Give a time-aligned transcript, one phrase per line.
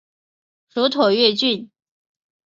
[0.69, 1.69] 属绥越郡。